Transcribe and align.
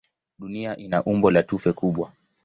Dunia 0.39 0.77
ina 0.77 1.03
umbo 1.03 1.31
la 1.31 1.43
tufe 1.43 1.73
kubwa. 1.73 2.11